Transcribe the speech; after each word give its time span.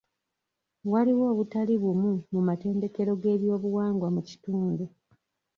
Waliwo 0.91 1.23
obutali 1.31 1.75
bumu 1.81 2.13
mu 2.33 2.41
matendekero 2.47 3.11
g'ebyobuwangwa 3.21 4.07
mu 4.15 4.21
kitundu. 4.29 4.85